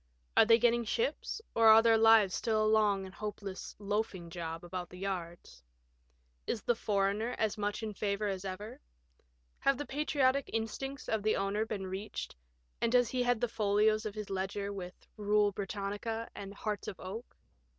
[0.35, 4.31] Are they getting ships, or are their lives still a long and hopeless *' loafing
[4.31, 5.61] job" about the yards?
[6.47, 8.79] Is the foreigner as much in favour as ever?
[9.59, 12.35] Have the patriotic instincts of the owner been reached,
[12.81, 16.87] and does he head the folios of his ledger with '^ Bule, Britannia" and" Hearts
[16.87, 17.37] of Oak?